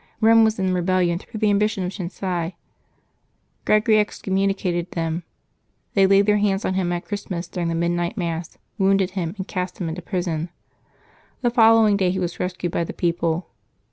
[0.19, 2.55] Eome was in rebel lion through the ambition of the Cenci.
[3.65, 5.21] Gregory excom municated them.
[5.93, 9.77] They laid hands on him at Christmas during the midnight Mass, wounded him, and cast
[9.79, 10.49] him into prison.
[11.41, 13.49] The following day he was rescued by the people.